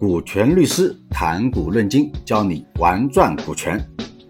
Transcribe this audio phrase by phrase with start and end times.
[0.00, 3.78] 股权律师谈股论金，教你玩转股权。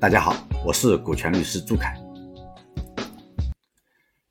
[0.00, 0.34] 大家好，
[0.66, 1.96] 我是股权律师朱凯。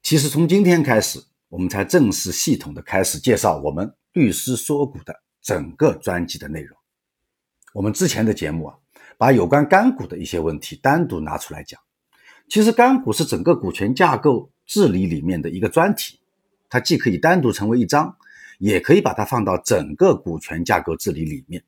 [0.04, 1.18] 其实从今天开始，
[1.48, 6.78] 我们才正式系统的开始介绍我们律师说股的整个专辑的内容。
[7.74, 8.76] 我们之前的节目啊，
[9.18, 11.80] 把有关干股的一些问题单独拿出来讲。
[12.50, 16.20] 其实干股是整个股权架构治理里面的一个专题，
[16.70, 18.18] 它既可以单独成为一章。
[18.60, 21.64] 也可以把它放到整个股权架构治理里面，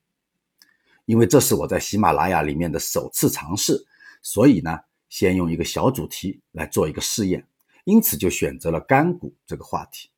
[1.06, 3.86] 因为这是我在喜马拉雅里面的首次尝试，
[4.22, 4.78] 所以呢，
[5.08, 7.48] 先用一个小主题来做一个试验，
[7.86, 10.10] 因此就选择了干股这个话题，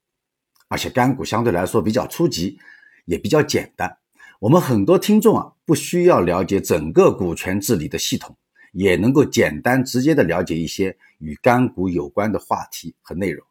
[0.68, 2.58] 而且干股相对来说比较初级，
[3.06, 3.96] 也比较简单，
[4.40, 8.36] 我们很多听众啊不需要了解整个股权治理的系统，
[8.72, 13.46] 也能够简单直接的了解一些与干股有关的话题和内容。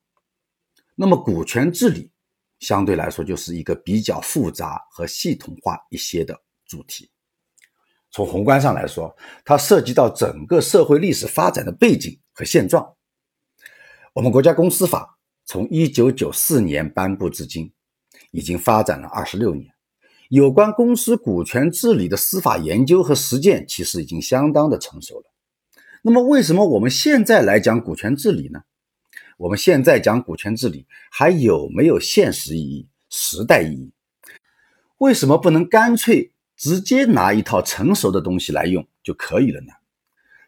[0.97, 2.11] 那么股权治理。
[2.63, 6.35] 相对来说，就是一个比较复杂和系统化一些的
[6.65, 7.11] 主题。
[8.13, 12.95] 从宏观上来说，它涉及到整个社会历史发展的背景和现状。
[14.15, 17.73] 我们国家公司法从一九九四年颁布至今，
[18.31, 19.67] 已经发展了二十六年。
[20.29, 25.25] 有关公司股权治理的司法研究和实践，其实已经相当的成熟了。
[26.03, 28.61] 那么，为什么我们现在来讲股权治理呢？
[29.43, 33.93] 我们现在讲股权治理还有没有现实意义、时代意义？
[34.99, 39.73] 为什么不能干脆直接拿一套成熟的东西来用就可以了呢？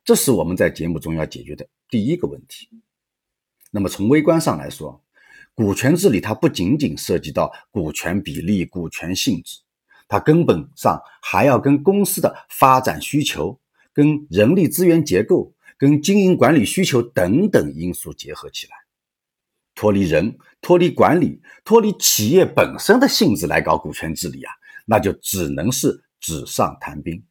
[0.05, 2.69] 这是我们在节目中要解决的第一个问题。
[3.73, 5.03] 那么从微观上来说，
[5.55, 9.59] 股权治理它不仅仅涉及到股权比例、股权性质，
[10.07, 13.59] 它根本上还要跟公司的发展需求、
[13.93, 18.84] 跟人力资源结构、跟经营管理需求等等因素结合起来。
[19.75, 24.53] 脱离人、脱离管理、脱离企业本身的性质来搞股权治理啊，
[24.87, 27.25] 那就只能是纸上谈兵。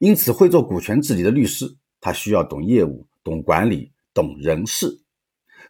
[0.00, 5.00] 因此，会做股权治理的律师，他需要懂业务、懂管理、懂人事。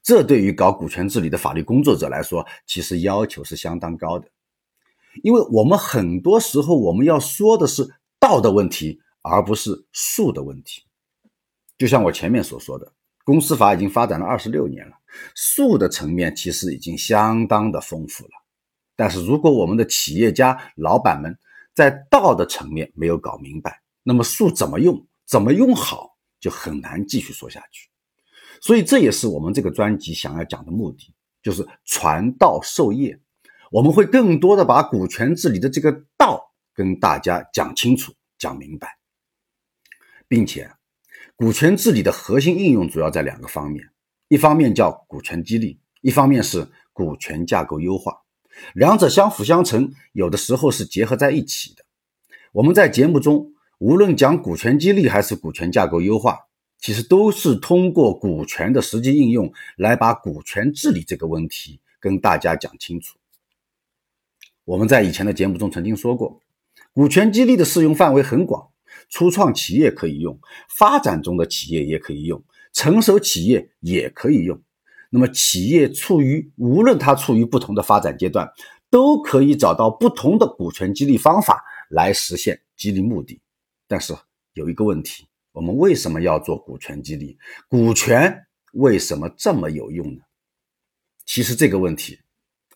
[0.03, 4.29] 这对于搞股权治理的法律工作者来说，其实要求是相当高的。
[5.23, 7.87] 因为我们很多时候我们要说的是
[8.19, 10.83] 道的问题，而不是术的问题。
[11.79, 12.93] 就像我前面所说的。
[13.25, 14.93] 公司法已经发展了二十六年了，
[15.35, 18.33] 术的层面其实已经相当的丰富了。
[18.95, 21.39] 但是如果我们的企业家老板们
[21.73, 27.89] 在道的层面没有搞明白，那么术怎么用，怎么用好，就很难继续说下去。
[28.61, 33.19] 所以这也是我们这个专辑想要讲的目的，就是传道授业。
[33.71, 38.99] 我们会更多的把股权治理的这个道跟大家讲清楚、讲明白，
[40.29, 40.71] 并且。
[41.37, 43.91] 股权治理的核心应用主要在两个方面，
[44.29, 48.23] 一方面叫股权激励，一方面是股权架构优化，
[48.73, 51.85] 两者相辅相成，有的时候是结合在一起的。
[52.53, 56.39] 我们在节目中无论讲股权激励还是股权架构优化，
[56.79, 63.19] 其实都是通过股权的实际应用来把股权治理这个问题跟大家讲清楚。
[64.65, 66.41] 我们在以前的节目中曾经说过，
[66.93, 68.69] 股权激励的适用范围很广。
[69.09, 70.39] 初创企业可以用，
[70.69, 72.43] 发展中的企业也可以用，
[72.73, 74.61] 成熟企业也可以用。
[75.11, 78.49] 那么，企业处于无论它处于不同的发展阶段，
[78.91, 83.41] 都可以找到不同的股权激励方法来实现激励目的。
[83.87, 84.13] 但是
[84.55, 87.39] 有一个问题，我们为什么要做股权激励？
[87.69, 90.23] 股权为什么这么有用呢？
[91.25, 92.19] 其实这个问题，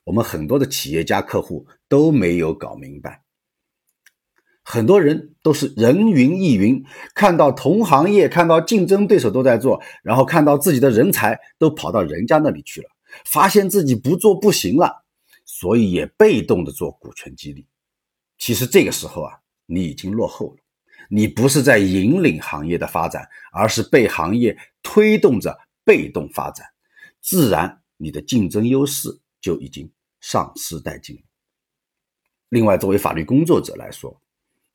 [0.05, 3.25] 我们很多的企业家客户都没有搞明白。
[4.71, 6.85] 很多人都是人云亦云，
[7.15, 12.91] 看到同行业、看到竞争对手都在做，然后看到自己的人才都跑到人家那里去了，
[13.25, 15.07] 发现自己不做不行了，
[15.47, 17.67] 所以也被动的做股权激励。
[18.37, 20.59] 其实这个时候啊，你已经落后了，
[21.09, 26.67] 你不是在引领行业的发展，而是被行业推动着被动发展，
[27.23, 29.09] 自然你的竞争优势
[29.41, 29.91] 就已经
[30.21, 31.23] 丧失殆尽了。
[32.51, 34.21] 另外，作为法律工作者来说，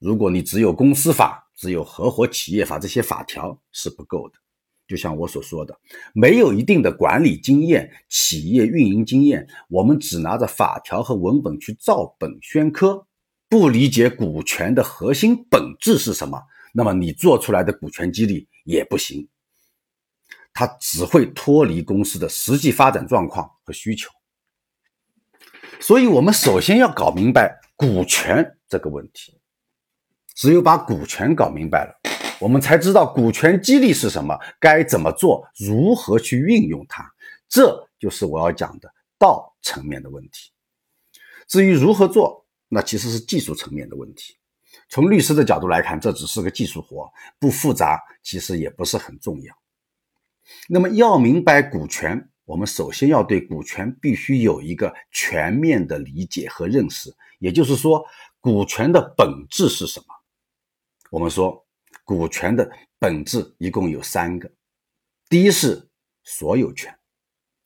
[0.03, 4.35] 如果你只有公司法、只有合伙企业法这些法条是不够的，
[4.85, 5.79] 就像我所说的，
[6.13, 13.07] 没有一定的管理经验、企业运营经验，我们只拿着法条和文本去照本宣科，
[13.47, 16.37] 不理解股权的核心本质是什么，
[16.73, 19.25] 那么你做出来的股权激励也不行，
[20.53, 24.09] 它只会脱离公司的实际发展状况和需求。
[25.79, 29.39] 所以，我们首先要搞明白股权这个问题。
[30.35, 31.93] 只有把股权搞明白了，
[32.39, 37.09] 我们才知道股权激励是什么，该怎么做，如何去运用它。
[37.47, 40.51] 这就是我要讲的道层面的问题。
[41.47, 44.35] 至于如何做，那其实是技术层面的问题。
[44.89, 49.55] 从律师的角度来看，这只是个技术活，不复杂，其实也不是很重要。
[50.67, 57.13] 那么要明白股权，我们首先要对股权必须有一个全面的理解和认识。
[57.37, 58.03] 也就是说，
[58.39, 60.05] 股权的本质是什么？
[61.13, 61.63] 我们说，
[62.03, 62.67] 股权的
[62.97, 64.51] 本质一共有三个：
[65.29, 65.87] 第一是
[66.23, 66.91] 所有权，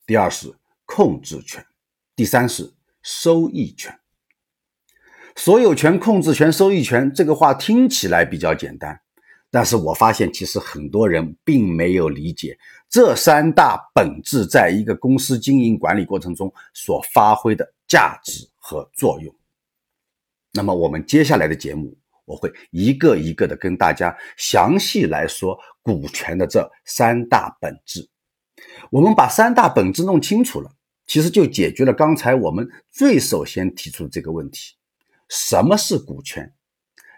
[0.04, 0.54] 第二是
[0.84, 1.64] 控制权，
[2.14, 3.98] 第三是收益权。
[5.34, 9.00] 所有权、控制权、收益权，这个话听起来比较简单，
[9.50, 19.34] 但是我发现其实很多人并没有理解这三大本质在一个公司经营管理过程中所发挥的价值和作用。
[20.52, 21.96] 那么我们接下来的节目，
[22.28, 28.08] 我会一个一个的跟大家详细来说股权的这三大本质。
[28.90, 30.70] 我们把三大本质弄清楚了，
[31.06, 34.74] 其实就解决了刚才我们最首先提出的这个问题。
[35.28, 36.52] 什么是股权？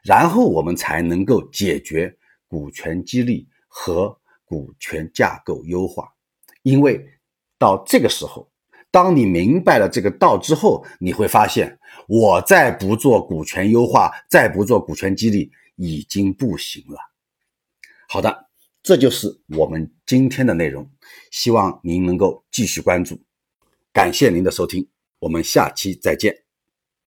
[0.02, 2.16] 然后我们才能够解决
[2.48, 6.08] 股权激励和股权架构优化。
[6.62, 7.06] 因为
[7.58, 8.50] 到这个时候，
[8.90, 11.78] 当你明白了这个道之后，你会发现，
[12.08, 16.98] 我再不做股权优化，再不做股权激励，已经不行了。
[18.08, 18.48] 好的，
[18.82, 20.90] 这就是我们今天的内容，
[21.31, 23.20] 希望您能够继续关注。
[23.92, 24.88] 感谢您的收听，
[25.20, 26.50] 我们下期再见。